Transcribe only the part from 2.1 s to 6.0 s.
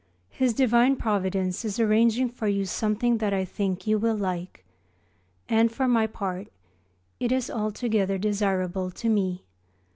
for you something that I think you will like: and for